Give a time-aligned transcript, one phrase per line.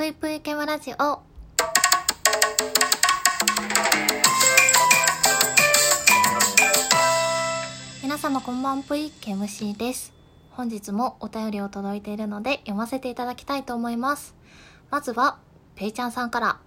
[0.00, 1.20] ぷいぷいケムラジオ。
[8.02, 10.14] 皆様こんばんぷい、ケムシーです。
[10.52, 14.34] 本日もお便りを届いているので読ませていただきたいと思います。
[14.90, 15.36] まずは、
[15.74, 16.60] ペイちゃんさんから。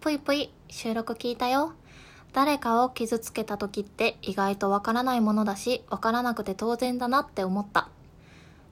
[0.00, 1.72] ぷいぷい、収録聞いたよ。
[2.32, 7.88] 誰かを傷つけた時って意外とわからないものだし、わからなくて当然だなって思った。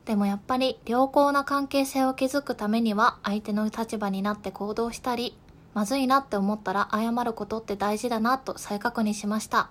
[0.05, 5.37] でもやっぱり良好な関係性を築くためには相手の立場になって行動したり、
[5.73, 9.71] まずいなって思ったら謝ることって大事だなと再確認しました。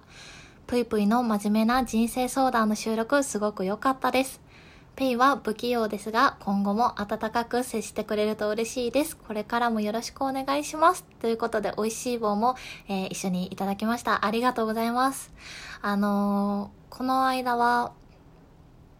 [0.65, 4.41] ぷいぷいの真面目な人生相談の収録すごく良かったです。
[4.95, 9.17] ペイは不器用ですが、今後も温かく接してくれると嬉しいです。
[9.17, 11.03] これからもよろしくお願いします。
[11.19, 12.55] ということで、美味しい棒も、
[12.87, 14.25] えー一緒にいただきました。
[14.25, 15.31] ありがとうございます。
[15.81, 17.91] あのーこの間は、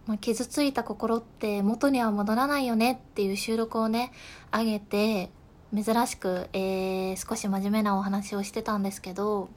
[0.06, 4.12] まあ、傷ついた心って元には戻らないよねっていう収録をね、
[4.52, 5.30] 上げて、
[5.74, 9.50] 珍しく、えー少し真面目なお話をしてたんですけど、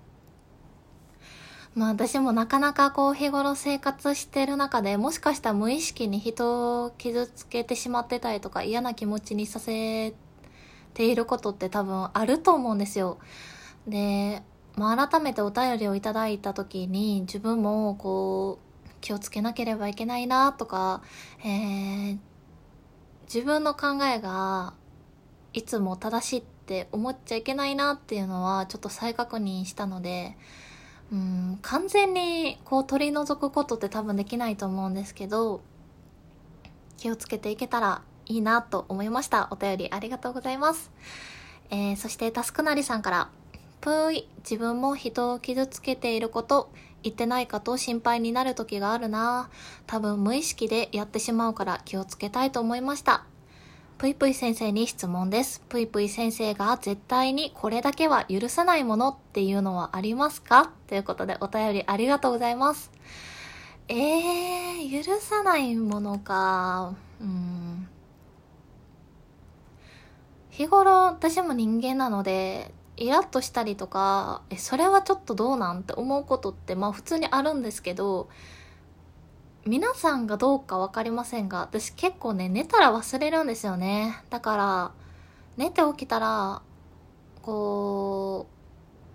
[1.74, 10.14] まあ私もなかなかこう日頃生活してる中でもしかしたら無意識に人を傷つけてしまってたりとか嫌な気持ちにさせ
[10.94, 13.18] ていることって多分あると思うんですよ。
[13.86, 14.42] で、
[14.74, 18.65] まあ改めてお便りをいただいた時に自分もこう
[19.06, 21.00] 気をつけなければいけないなとか、
[21.44, 22.18] えー
[23.26, 24.72] 自分の考えが
[25.52, 30.36] いつも正しいって思っちゃいけないなっていうのはちょっと再確認したので、
[31.12, 35.60] うん、完全にこう取り除くことって多分できないと思うんですけど、
[36.98, 39.48] 気をつけていけたらいいなと思いました。
[39.50, 40.92] お便りありがとうございます。
[41.70, 43.28] えー、そしてタスクなりさんから、
[43.80, 46.70] ぷーい、自分も人を傷つけていること、
[47.06, 49.48] 言ってないかと心配になる時があるな
[49.86, 53.24] 多分無意識でやってしまうから気をつけたいと思いました。
[53.98, 55.62] ぷいぷい先生に質問です。
[55.68, 60.72] ぷいぷい先生が絶対にこれだけは許さないものっていうのはありますか？
[60.88, 62.90] ということでお便りありがとうございます。
[63.88, 66.94] えー、許さないものか。
[67.20, 67.88] うん。
[70.50, 78.28] 日頃私も人間なので、イラッとしたりとか、え、それはちょっとどうなんって思うことってまあ普通にあるんですけど、
[79.66, 84.22] 皆さんがどうかわかりませんが、私結構ね、寝たら忘れるんですよね。
[84.30, 84.92] だから、
[85.56, 86.62] 寝て起きたら、
[87.42, 88.46] こ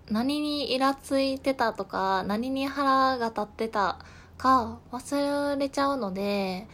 [0.08, 3.98] う、何にイラついてたとか、何に腹が立ってた
[4.36, 6.68] か忘れちゃうので、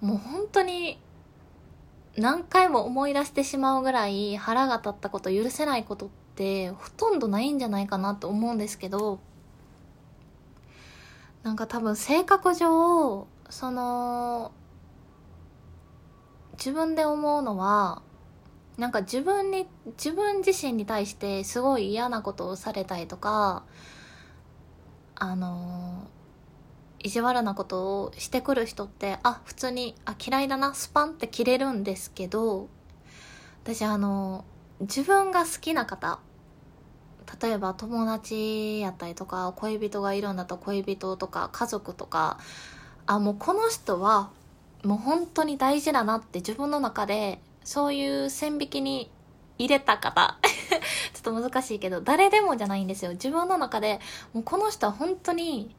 [0.00, 0.98] もう本当に
[2.16, 6.08] 何回も思い出してしまうぐらい腹が立ったこと許せないことっ
[6.40, 9.20] てほとんどないんじゃないかなと思うんですけど、
[11.42, 14.50] なんか多分性格上、その、
[16.52, 18.00] 自分で思うのは、
[18.78, 19.68] なんか自分に、
[19.98, 23.64] 自分自身に対してすごい嫌なことをされたりとか、
[25.16, 26.08] あの、
[27.00, 32.68] 意地悪なことをしてくる人って、あ、普通に、あ、嫌いだな、スパンって切れるんですけど、
[33.62, 34.46] 私あの、
[34.80, 36.20] 自分が好きな方、
[37.40, 42.38] 例えば友達やったりとか恋人がいるんだと恋人とか家族とか
[43.06, 44.30] あもうこの人は
[44.84, 49.10] もう本当に大事だなって自分の中でそういう線引きに
[49.58, 50.38] 入れた方。
[51.12, 53.12] ちょっと難しいけど誰でもじゃないんですよ。
[53.12, 54.00] 自分の中で
[54.32, 55.74] もうこの人は本当に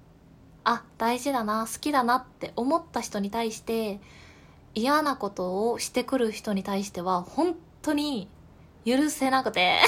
[0.63, 4.00] あ大事だな好きだなって思った人に対して
[4.75, 8.29] 嫌なことをしてくる人に対しては本当に
[8.85, 9.79] 許せなくて。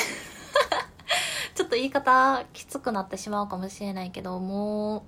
[1.73, 5.01] と言い方きつくなってしまうかもしれないけどもう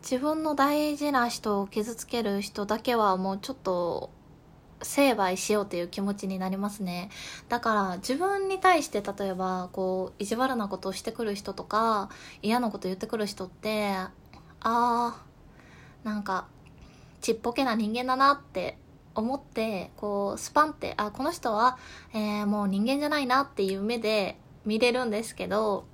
[0.00, 4.08] 自分の大事な人を傷つける人だけはもうちょっと
[4.80, 7.10] 成敗しようという気持ちになりますね。
[7.50, 12.08] だから自分に対して例えばこう意地悪なことをしてくる人とか
[12.40, 14.10] 嫌なこと言ってくる人ってあ
[14.62, 15.22] あ
[16.02, 16.46] なんか
[17.20, 18.78] ちっぽけな人間だなって
[19.20, 21.78] 思ってこうスパンってあこの人は、
[22.12, 25.84] えーもう人間じゃないなっていう目で見れるんですけど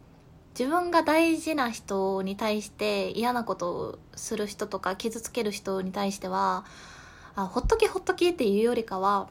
[0.58, 6.64] 自分が大事な人に対して嫌なことをする人とか傷つける人に対しては
[7.34, 9.28] あほっときほっときっていうよりかは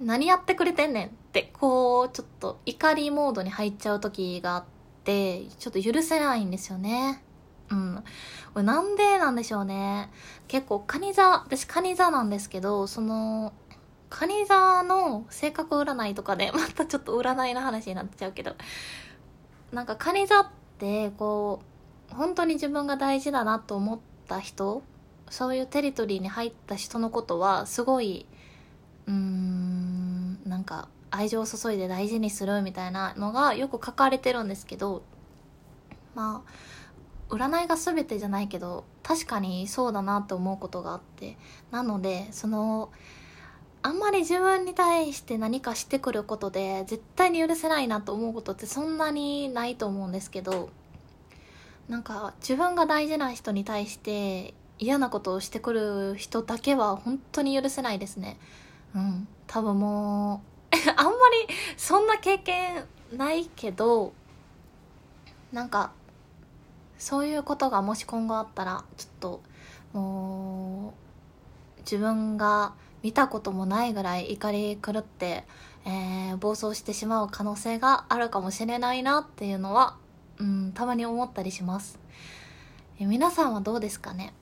[0.00, 4.64] 何やってくれてんねんってこうちょっと怒りモードに入っちゃう時があっ
[5.04, 7.22] てちょっと許せないんですよね。
[7.70, 8.04] うん。
[8.54, 10.10] これなんでなんでしょうね。
[10.48, 13.52] 結構カニ座私カニ座なんですけどその
[14.10, 18.56] カニ座の性格占いとかで またちょっと占いの話になっちゃうけど
[19.72, 20.46] なんかカニ座っ
[20.78, 21.60] てこ
[22.10, 24.82] う本当に自分が大事だなと思った人
[25.28, 28.26] そういうテリトリーに入った人のことはすごい
[29.06, 29.48] うー
[30.58, 35.02] んか愛情を注いで大事にするみたいなのがよく書かれてるんですけど
[36.14, 36.50] まあ
[37.28, 41.36] 占いが全てじゃないけど確かにそうだなと思うことがあって。
[41.70, 42.90] なのでその
[43.80, 50.70] あんまり自分に対して何かしてくることで絶対に許せないなと思うことってそんなにないと思うんですけど
[51.88, 58.36] なんか自分が大事な人に対して嫌なことをしてくる人だけは本当に許せないですね。
[58.94, 59.28] うん。
[59.46, 60.42] 多分も
[60.72, 61.12] う あんま
[61.48, 64.12] りそんな経験ないけど
[65.52, 65.92] なんか
[66.98, 69.42] そういうことがもし今後あったらちょっと
[69.92, 70.94] も
[71.78, 75.44] う自分が見たこともないぐらい怒り狂って、
[75.86, 79.96] えー、暴走してしまう可能性があるかもしれないなっていうのは、
[80.38, 81.98] うん、たまに思ったりします。
[82.98, 84.34] 皆さんはどうですかね？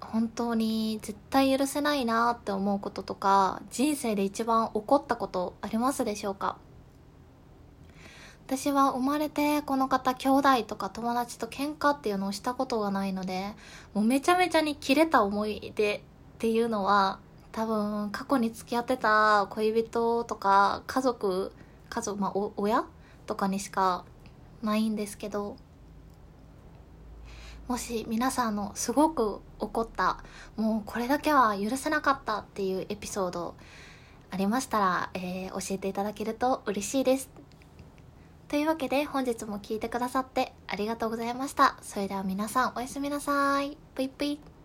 [0.00, 6.56] 本当に絶対許せないなって思うこととか人生で一番起こったことありますでしょうか？
[8.46, 13.50] 私は生まれてこの方兄弟とか友達と喧嘩っていうのをしたことがないので
[13.92, 16.00] もうめちゃめちゃに切れた思い出っ
[16.38, 17.18] ていうのは
[17.50, 21.50] 多分過去に付き合ってた恋人とか家族
[21.90, 22.84] 家族まあ親
[23.26, 24.04] とかにしか
[24.62, 25.56] ないんですけど
[27.66, 30.22] もし皆さんのすごく怒った
[30.56, 33.56] もうこれだけは許せなかったっていうエピソード
[34.30, 37.45] ありましたら、えー、教えていただけると嬉しいです。
[38.48, 41.76] というわけで本日も聴いてくださってありがとうございました。
[41.82, 43.76] それでは皆さんおやすみなさい。
[43.94, 44.55] ぷいぷい。